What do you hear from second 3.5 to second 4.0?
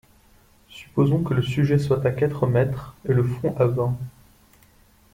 à vingt.